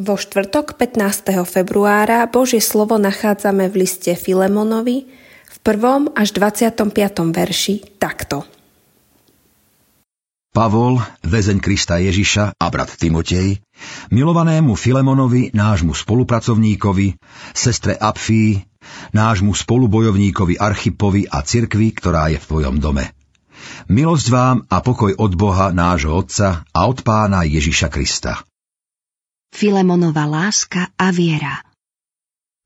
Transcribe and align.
Vo 0.00 0.16
štvrtok 0.16 0.80
15. 0.80 1.28
februára 1.44 2.24
Božie 2.24 2.64
slovo 2.64 2.96
nachádzame 2.96 3.68
v 3.68 3.84
liste 3.84 4.16
Filemonovi 4.16 5.04
v 5.44 5.56
1. 5.60 6.16
až 6.16 6.28
25. 6.32 6.88
verši 7.28 8.00
takto. 8.00 8.48
Pavol, 10.56 11.04
väzeň 11.20 11.60
Krista 11.60 12.00
Ježiša 12.00 12.56
a 12.56 12.66
brat 12.72 12.96
Timotej, 12.96 13.60
milovanému 14.08 14.72
Filemonovi, 14.72 15.52
nášmu 15.52 15.92
spolupracovníkovi, 15.92 17.20
sestre 17.52 17.92
Apfii, 17.92 18.56
nášmu 19.12 19.52
spolubojovníkovi 19.52 20.56
Archipovi 20.56 21.28
a 21.28 21.44
cirkvi, 21.44 21.92
ktorá 21.92 22.32
je 22.32 22.40
v 22.40 22.48
tvojom 22.48 22.80
dome. 22.80 23.12
Milosť 23.92 24.26
vám 24.32 24.64
a 24.64 24.80
pokoj 24.80 25.12
od 25.20 25.36
Boha, 25.36 25.76
nášho 25.76 26.16
Otca 26.16 26.64
a 26.72 26.80
od 26.88 27.04
Pána 27.04 27.44
Ježiša 27.44 27.92
Krista. 27.92 28.48
Filemonova 29.50 30.24
láska 30.30 30.94
a 30.94 31.10
viera. 31.10 31.60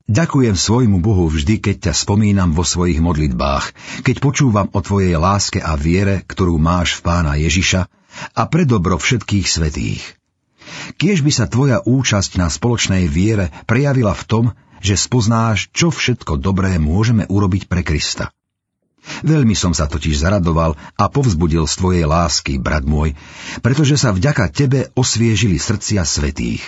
Ďakujem 0.05 0.53
svojmu 0.53 1.01
Bohu 1.01 1.25
vždy, 1.33 1.57
keď 1.57 1.89
ťa 1.89 1.93
spomínam 1.97 2.53
vo 2.53 2.61
svojich 2.61 3.01
modlitbách, 3.01 3.73
keď 4.05 4.15
počúvam 4.21 4.69
o 4.69 4.79
tvojej 4.85 5.17
láske 5.17 5.57
a 5.57 5.73
viere, 5.73 6.21
ktorú 6.21 6.61
máš 6.61 7.01
v 7.01 7.09
pána 7.09 7.33
Ježiša 7.41 7.89
a 8.37 8.41
pre 8.45 8.69
dobro 8.69 9.01
všetkých 9.01 9.47
svetých. 9.49 10.05
Kiež 11.01 11.25
by 11.25 11.31
sa 11.33 11.49
tvoja 11.49 11.81
účasť 11.81 12.37
na 12.37 12.53
spoločnej 12.53 13.09
viere 13.09 13.49
prejavila 13.65 14.13
v 14.13 14.23
tom, 14.29 14.45
že 14.77 14.93
spoznáš, 14.93 15.73
čo 15.73 15.89
všetko 15.89 16.37
dobré 16.37 16.77
môžeme 16.77 17.25
urobiť 17.25 17.65
pre 17.65 17.81
Krista. 17.81 18.29
Veľmi 19.25 19.57
som 19.57 19.73
sa 19.73 19.89
totiž 19.89 20.21
zaradoval 20.21 20.77
a 20.77 21.09
povzbudil 21.09 21.65
z 21.65 21.73
tvojej 21.81 22.05
lásky, 22.05 22.61
brat 22.61 22.85
môj, 22.85 23.17
pretože 23.65 23.97
sa 23.97 24.13
vďaka 24.13 24.53
tebe 24.53 24.93
osviežili 24.93 25.57
srdcia 25.57 26.05
svetých. 26.05 26.61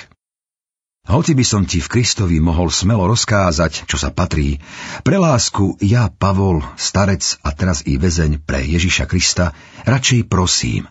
Hoci 1.05 1.37
by 1.37 1.45
som 1.45 1.63
ti 1.63 1.79
v 1.79 1.87
Kristovi 1.87 2.41
mohol 2.41 2.73
smelo 2.73 3.05
rozkázať, 3.07 3.85
čo 3.85 3.95
sa 3.95 4.09
patrí, 4.09 4.57
pre 5.05 5.21
lásku 5.21 5.77
ja, 5.85 6.09
Pavol, 6.09 6.65
starec 6.75 7.37
a 7.45 7.53
teraz 7.53 7.85
i 7.85 7.95
väzeň 7.95 8.41
pre 8.41 8.65
Ježiša 8.65 9.05
Krista, 9.05 9.53
radšej 9.85 10.25
prosím. 10.25 10.89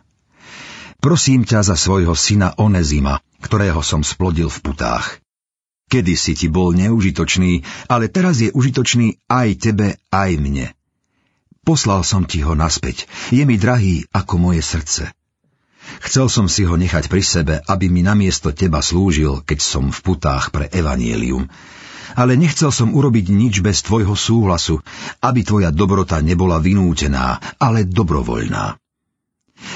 Prosím 1.03 1.43
ťa 1.43 1.67
za 1.67 1.77
svojho 1.77 2.15
syna 2.15 2.55
Onezima, 2.57 3.19
ktorého 3.43 3.83
som 3.83 4.07
splodil 4.07 4.49
v 4.49 4.59
putách. 4.63 5.19
Kedy 5.91 6.15
si 6.15 6.39
ti 6.39 6.47
bol 6.47 6.73
neužitočný, 6.79 7.67
ale 7.91 8.07
teraz 8.07 8.39
je 8.39 8.55
užitočný 8.55 9.19
aj 9.27 9.49
tebe, 9.59 9.99
aj 10.15 10.31
mne. 10.39 10.76
Poslal 11.67 12.07
som 12.07 12.23
ti 12.23 12.47
ho 12.47 12.55
naspäť. 12.55 13.11
Je 13.35 13.43
mi 13.43 13.59
drahý 13.59 14.07
ako 14.15 14.39
moje 14.39 14.63
srdce. 14.63 15.11
Chcel 15.99 16.31
som 16.31 16.47
si 16.47 16.63
ho 16.63 16.79
nechať 16.79 17.11
pri 17.11 17.23
sebe, 17.27 17.55
aby 17.59 17.91
mi 17.91 18.07
namiesto 18.07 18.55
teba 18.55 18.79
slúžil, 18.79 19.43
keď 19.43 19.59
som 19.59 19.91
v 19.91 19.99
putách 19.99 20.55
pre 20.55 20.71
evanielium. 20.71 21.51
Ale 22.15 22.39
nechcel 22.39 22.71
som 22.71 22.95
urobiť 22.95 23.35
nič 23.35 23.67
bez 23.67 23.83
tvojho 23.83 24.15
súhlasu, 24.15 24.79
aby 25.19 25.43
tvoja 25.43 25.75
dobrota 25.75 26.23
nebola 26.23 26.63
vynútená, 26.63 27.43
ale 27.59 27.83
dobrovoľná. 27.83 28.79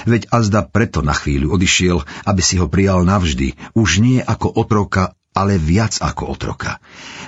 Veď 0.06 0.30
azda 0.30 0.62
preto 0.62 1.02
na 1.02 1.10
chvíľu 1.10 1.58
odišiel, 1.58 2.06
aby 2.22 2.38
si 2.38 2.62
ho 2.62 2.70
prijal 2.70 3.02
navždy, 3.02 3.58
už 3.74 3.98
nie 3.98 4.22
ako 4.22 4.46
otroka, 4.62 5.18
ale 5.34 5.58
viac 5.58 5.98
ako 5.98 6.38
otroka. 6.38 6.78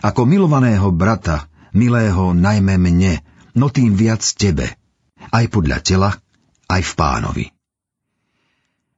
Ako 0.07 0.23
milovaného 0.23 0.87
brata, 0.95 1.51
milého 1.75 2.31
najmä 2.31 2.79
mne, 2.79 3.27
no 3.57 3.69
tým 3.69 3.97
viac 3.97 4.23
tebe, 4.37 4.69
aj 5.31 5.45
podľa 5.53 5.79
tela, 5.85 6.11
aj 6.69 6.83
v 6.83 6.93
pánovi. 6.97 7.47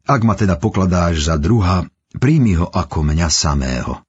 Ak 0.05 0.21
ma 0.21 0.37
teda 0.37 0.61
pokladáš 0.61 1.27
za 1.27 1.41
druha, 1.41 1.89
príjmi 2.21 2.61
ho 2.61 2.69
ako 2.69 3.09
mňa 3.09 3.29
samého. 3.33 4.05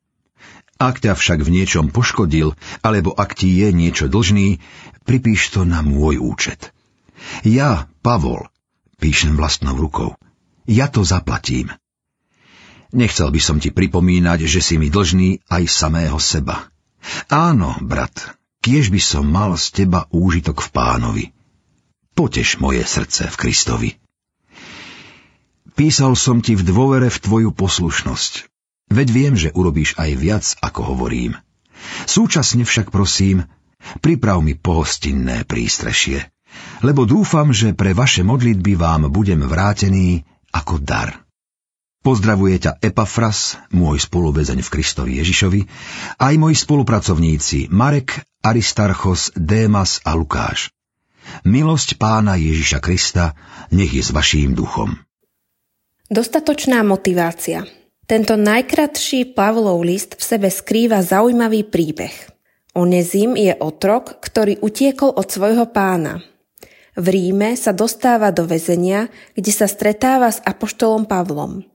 Ak 0.76 1.00
ťa 1.00 1.16
však 1.16 1.40
v 1.40 1.54
niečom 1.56 1.88
poškodil, 1.88 2.52
alebo 2.84 3.16
ak 3.16 3.32
ti 3.32 3.48
je 3.48 3.72
niečo 3.72 4.12
dlžný, 4.12 4.60
pripíš 5.08 5.56
to 5.56 5.64
na 5.64 5.80
môj 5.80 6.20
účet. 6.20 6.76
Ja, 7.48 7.88
Pavol, 8.04 8.52
píšem 9.00 9.40
vlastnou 9.40 9.80
rukou, 9.80 10.20
ja 10.68 10.92
to 10.92 11.08
zaplatím. 11.08 11.72
Nechcel 12.92 13.32
by 13.32 13.42
som 13.42 13.58
ti 13.64 13.72
pripomínať, 13.72 14.46
že 14.52 14.60
si 14.60 14.76
mi 14.76 14.92
dlžný 14.92 15.48
aj 15.48 15.64
samého 15.68 16.20
seba. 16.20 16.68
Áno, 17.32 17.80
brat, 17.80 18.36
kiež 18.66 18.90
by 18.90 18.98
som 18.98 19.30
mal 19.30 19.54
z 19.54 19.86
teba 19.86 20.10
úžitok 20.10 20.58
v 20.66 20.70
pánovi. 20.74 21.26
Potež 22.18 22.58
moje 22.58 22.82
srdce 22.82 23.30
v 23.30 23.36
Kristovi. 23.38 23.90
Písal 25.78 26.18
som 26.18 26.42
ti 26.42 26.58
v 26.58 26.66
dôvere 26.66 27.14
v 27.14 27.22
tvoju 27.22 27.54
poslušnosť. 27.54 28.50
Veď 28.90 29.08
viem, 29.14 29.34
že 29.38 29.54
urobíš 29.54 29.94
aj 30.02 30.12
viac, 30.18 30.46
ako 30.66 30.98
hovorím. 30.98 31.38
Súčasne 32.10 32.66
však 32.66 32.90
prosím, 32.90 33.46
priprav 34.02 34.42
mi 34.42 34.58
pohostinné 34.58 35.46
prístrešie, 35.46 36.26
lebo 36.82 37.06
dúfam, 37.06 37.54
že 37.54 37.78
pre 37.78 37.94
vaše 37.94 38.26
modlitby 38.26 38.74
vám 38.82 39.14
budem 39.14 39.46
vrátený 39.46 40.26
ako 40.50 40.82
dar. 40.82 41.22
Pozdravuje 42.02 42.62
ťa 42.62 42.82
Epafras, 42.86 43.58
môj 43.74 44.06
spoluvezeň 44.06 44.62
v 44.62 44.72
Kristovi 44.74 45.12
Ježišovi, 45.22 45.62
aj 46.22 46.34
moji 46.38 46.56
spolupracovníci 46.58 47.74
Marek, 47.74 48.22
Aristarchos, 48.46 49.34
Démas 49.34 50.06
a 50.06 50.14
Lukáš. 50.14 50.70
Milosť 51.42 51.98
pána 51.98 52.38
Ježiša 52.38 52.78
Krista 52.78 53.34
nech 53.74 53.90
je 53.90 54.06
s 54.06 54.14
vaším 54.14 54.54
duchom. 54.54 55.02
Dostatočná 56.06 56.86
motivácia. 56.86 57.66
Tento 58.06 58.38
najkratší 58.38 59.34
Pavlov 59.34 59.82
list 59.82 60.14
v 60.14 60.22
sebe 60.22 60.54
skrýva 60.54 61.02
zaujímavý 61.02 61.66
príbeh. 61.66 62.14
Onezim 62.78 63.34
je 63.34 63.58
otrok, 63.58 64.22
ktorý 64.22 64.62
utiekol 64.62 65.10
od 65.10 65.26
svojho 65.26 65.66
pána. 65.74 66.22
V 66.94 67.06
Ríme 67.10 67.58
sa 67.58 67.74
dostáva 67.74 68.30
do 68.30 68.46
väzenia, 68.46 69.10
kde 69.34 69.50
sa 69.50 69.66
stretáva 69.66 70.30
s 70.30 70.38
apoštolom 70.46 71.10
Pavlom. 71.10 71.66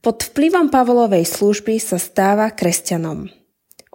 Pod 0.00 0.24
vplyvom 0.24 0.72
Pavlovej 0.72 1.28
služby 1.28 1.76
sa 1.76 2.00
stáva 2.00 2.48
kresťanom. 2.48 3.37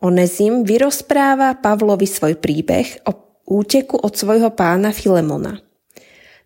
Onezim 0.04 0.68
vyrozpráva 0.68 1.56
Pavlovi 1.56 2.04
svoj 2.04 2.36
príbeh 2.36 3.08
o 3.08 3.16
úteku 3.48 3.96
od 3.96 4.12
svojho 4.12 4.52
pána 4.52 4.92
Filemona. 4.92 5.64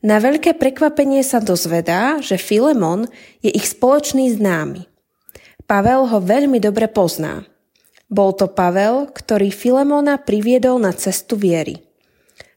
Na 0.06 0.22
veľké 0.22 0.62
prekvapenie 0.62 1.26
sa 1.26 1.42
dozvedá, 1.42 2.22
že 2.22 2.38
Filemon 2.38 3.10
je 3.42 3.50
ich 3.50 3.66
spoločný 3.66 4.30
známy. 4.38 4.86
Pavel 5.66 6.06
ho 6.06 6.22
veľmi 6.22 6.62
dobre 6.62 6.86
pozná. 6.86 7.50
Bol 8.14 8.38
to 8.38 8.46
Pavel, 8.46 9.10
ktorý 9.10 9.50
Filemona 9.50 10.22
priviedol 10.22 10.78
na 10.78 10.94
cestu 10.94 11.34
viery. 11.34 11.82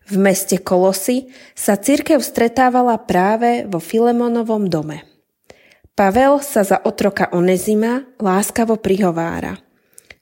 V 0.05 0.21
meste 0.21 0.61
Kolosy 0.61 1.33
sa 1.57 1.81
cirkev 1.81 2.21
stretávala 2.21 3.01
práve 3.01 3.65
vo 3.65 3.81
Filemonovom 3.81 4.69
dome. 4.69 5.09
Pavel 5.97 6.45
sa 6.45 6.61
za 6.61 6.77
otroka 6.85 7.33
Onezima 7.33 8.05
láskavo 8.21 8.77
prihovára. 8.77 9.70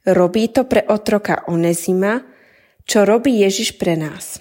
Robí 0.08 0.48
to 0.48 0.64
pre 0.64 0.88
otroka 0.88 1.44
Onezima, 1.52 2.24
čo 2.88 3.05
robí 3.05 3.44
Ježiš 3.44 3.76
pre 3.76 3.93
nás. 3.93 4.40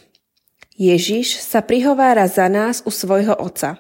Ježiš 0.80 1.44
sa 1.44 1.60
prihovára 1.60 2.32
za 2.32 2.48
nás 2.48 2.88
u 2.88 2.92
svojho 2.94 3.36
oca. 3.36 3.76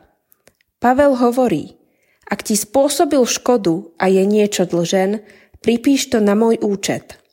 Pavel 0.83 1.15
hovorí, 1.15 1.79
ak 2.27 2.43
ti 2.43 2.59
spôsobil 2.59 3.23
škodu 3.23 3.95
a 3.95 4.11
je 4.11 4.27
niečo 4.27 4.67
dlžen, 4.67 5.23
pripíš 5.63 6.11
to 6.11 6.19
na 6.19 6.35
môj 6.35 6.59
účet. 6.59 7.23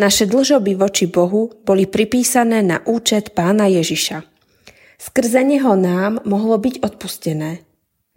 Naše 0.00 0.24
dlžoby 0.24 0.72
voči 0.72 1.04
Bohu 1.04 1.52
boli 1.60 1.84
pripísané 1.84 2.64
na 2.64 2.80
účet 2.88 3.36
pána 3.36 3.68
Ježiša. 3.68 4.24
Skrze 4.96 5.44
neho 5.44 5.76
nám 5.76 6.24
mohlo 6.24 6.56
byť 6.56 6.80
odpustené. 6.80 7.60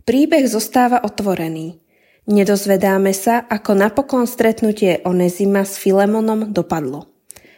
Príbeh 0.08 0.48
zostáva 0.48 1.04
otvorený. 1.04 1.84
Nedozvedáme 2.30 3.10
sa, 3.10 3.42
ako 3.42 3.74
napokon 3.74 4.30
stretnutie 4.30 5.02
Onezima 5.02 5.66
s 5.66 5.82
Filemonom 5.82 6.54
dopadlo. 6.54 7.10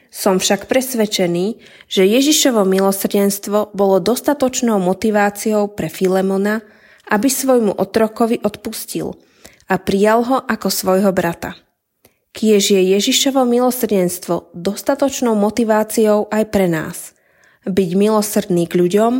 Som 0.07 0.39
však 0.39 0.71
presvedčený, 0.71 1.59
že 1.91 2.07
Ježišovo 2.07 2.63
milosrdenstvo 2.63 3.75
bolo 3.75 3.99
dostatočnou 3.99 4.79
motiváciou 4.79 5.75
pre 5.75 5.91
Filemona, 5.91 6.63
aby 7.11 7.27
svojmu 7.27 7.75
otrokovi 7.75 8.39
odpustil 8.39 9.19
a 9.67 9.75
prijal 9.75 10.23
ho 10.23 10.37
ako 10.39 10.71
svojho 10.71 11.11
brata. 11.11 11.59
Kiež 12.31 12.71
je 12.71 12.95
Ježišovo 12.95 13.43
milosrdenstvo 13.43 14.55
dostatočnou 14.55 15.35
motiváciou 15.35 16.31
aj 16.31 16.47
pre 16.47 16.71
nás, 16.71 17.11
byť 17.67 17.89
milosrdný 17.99 18.71
k 18.71 18.79
ľuďom, 18.79 19.13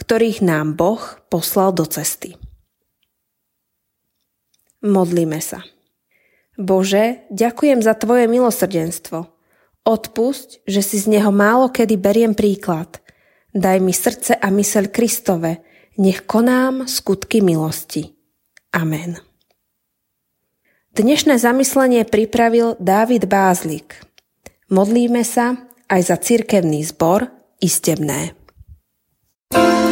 ktorých 0.00 0.40
nám 0.40 0.80
Boh 0.80 1.04
poslal 1.28 1.76
do 1.76 1.84
cesty. 1.84 2.40
Modlíme 4.84 5.40
sa. 5.40 5.64
Bože, 6.60 7.24
ďakujem 7.32 7.80
za 7.80 7.96
Tvoje 7.96 8.28
milosrdenstvo. 8.28 9.32
Odpusť, 9.84 10.60
že 10.68 10.84
si 10.84 11.00
z 11.00 11.16
neho 11.16 11.32
málo 11.32 11.72
kedy 11.72 11.96
beriem 11.96 12.36
príklad. 12.36 13.00
Daj 13.56 13.78
mi 13.80 13.96
srdce 13.96 14.36
a 14.36 14.52
myseľ 14.52 14.92
Kristove, 14.92 15.64
nech 15.96 16.28
konám 16.28 16.84
skutky 16.84 17.40
milosti. 17.40 18.12
Amen. 18.76 19.18
Dnešné 20.94 21.40
zamyslenie 21.40 22.04
pripravil 22.06 22.76
Dávid 22.76 23.26
Bázlik. 23.26 23.98
Modlíme 24.68 25.24
sa 25.24 25.58
aj 25.88 26.00
za 26.12 26.16
cirkevný 26.20 26.84
zbor 26.86 27.32
Istebné. 27.58 28.36
thank 29.54 29.78
you 29.78 29.83